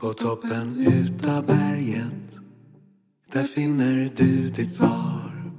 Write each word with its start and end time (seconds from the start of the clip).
På 0.00 0.12
toppen 0.12 0.86
utav 0.86 1.46
berget 1.46 2.38
Där 3.32 3.44
finner 3.44 4.10
du 4.16 4.50
ditt 4.50 4.72
svar 4.72 5.52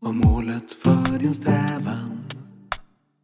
Och 0.00 0.14
målet 0.14 0.72
för 0.82 1.18
din 1.18 1.34
strävan 1.34 2.24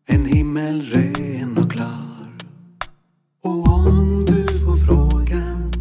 En 0.06 0.24
himmel 0.26 0.82
ren 0.82 1.58
och 1.58 1.72
klar 1.72 2.38
Och 3.44 3.68
om 3.68 4.24
du 4.26 4.58
får 4.58 4.76
frågan 4.76 5.72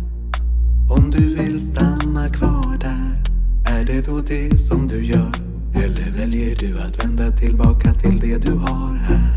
Om 0.90 1.12
du 1.12 1.36
vill 1.36 1.68
stanna 1.68 2.30
kvar 2.30 2.78
där 2.78 3.24
Är 3.66 3.86
det 3.86 4.02
då 4.06 4.22
det 4.22 4.58
som 4.58 4.88
du 4.88 5.06
gör? 5.06 5.34
Eller 5.76 6.12
väljer 6.12 6.56
du 6.56 6.80
att 6.80 7.04
vända 7.04 7.32
tillbaka 7.32 7.94
till 7.94 8.20
det 8.20 8.38
du 8.38 8.52
har 8.52 8.94
här? 8.94 9.35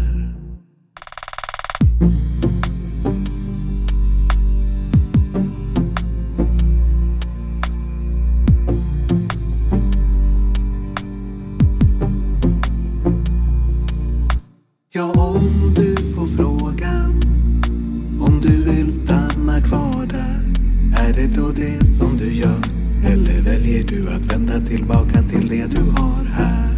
Det 21.19 21.27
då 21.37 21.49
det 21.49 21.87
som 21.99 22.17
du 22.17 22.33
gör? 22.33 22.63
Eller 23.05 23.43
väljer 23.43 23.85
du 23.85 24.09
att 24.09 24.33
vända 24.33 24.61
tillbaka 24.61 25.23
till 25.23 25.49
det 25.49 25.67
du 25.67 25.81
har 25.81 26.25
här? 26.25 26.75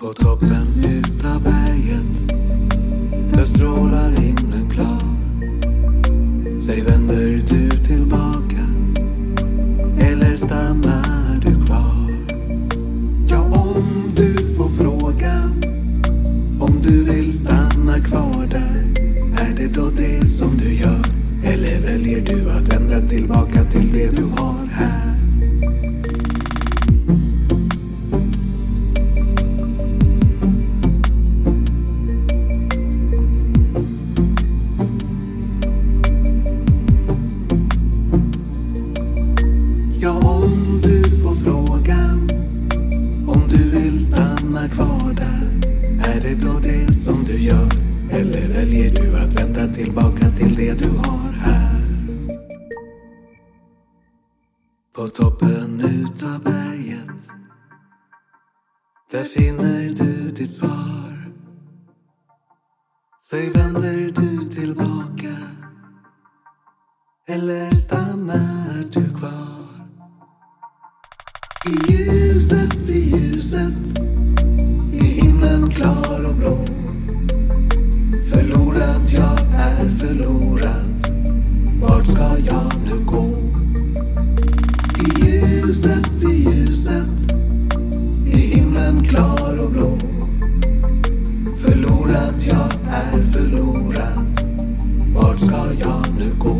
På 0.00 0.12
toppen 0.12 0.66
utav 0.84 1.42
berget 1.42 2.28
Där 3.32 3.44
strålar 3.44 4.10
himlen 4.10 4.70
klar 4.70 5.02
Säg 6.66 6.80
vänder 6.80 7.42
du 7.48 7.70
tillbaka 7.70 8.66
Eller 10.00 10.36
stannar 10.36 11.40
du 11.44 11.66
kvar? 11.66 12.10
Ja, 13.28 13.42
om 13.42 14.12
du 14.16 14.56
får 14.56 14.68
frågan 14.68 15.62
om 16.60 16.80
du 16.82 17.04
vill 17.04 17.38
stanna 17.38 18.00
kvar 18.00 18.46
där 18.50 18.84
Är 19.40 19.54
det 19.56 19.68
då 19.74 19.90
det 19.90 20.11
På 54.94 55.08
toppen 55.08 55.80
utav 55.80 56.42
berget 56.42 57.28
Där 59.10 59.24
finner 59.24 59.88
du 59.88 60.30
ditt 60.30 60.52
svar 60.52 61.32
Säg 63.30 63.50
vänder 63.50 63.96
du 63.96 64.50
tillbaka 64.50 65.36
Eller 67.26 67.70
stannar 67.70 68.84
du 68.92 69.14
kvar? 69.14 69.88
I 71.66 72.01
Förlorad, 92.12 92.42
jag 92.46 92.72
är 92.90 93.32
förlorad. 93.32 94.40
Vart 95.14 95.38
ska 95.40 95.72
jag 95.80 96.04
nu 96.18 96.34
gå? 96.38 96.56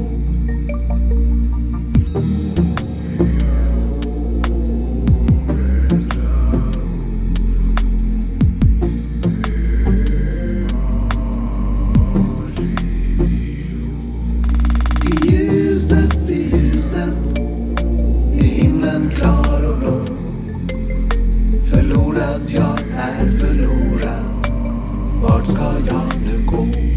I 15.06 15.32
ljuset, 15.32 16.30
i 16.30 16.56
ljuset 16.56 17.38
I 18.34 18.42
himlen 18.42 19.10
klar 19.16 19.72
och 19.72 19.78
blå. 19.78 20.04
Förlorad, 21.70 22.42
jag 22.46 22.78
är 22.96 23.38
förlorad. 23.38 23.91
Spotka 25.22 25.78
Janekum. 25.86 26.91